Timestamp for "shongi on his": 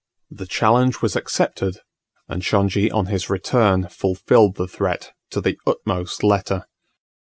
2.41-3.29